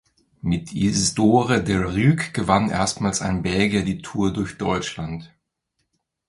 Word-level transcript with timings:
Mit 0.41 0.73
Isidore 0.73 1.63
De 1.63 1.75
Ryck 1.77 2.33
gewann 2.33 2.71
erstmals 2.71 3.21
ein 3.21 3.43
Belgier 3.43 3.83
die 3.85 4.01
Tour 4.01 4.33
durch 4.33 4.57
Deutschland. 4.57 5.31